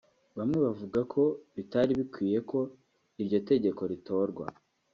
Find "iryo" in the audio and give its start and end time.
3.21-3.39